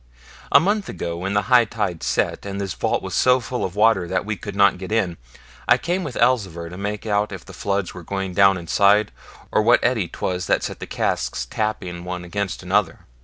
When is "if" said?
7.31-7.45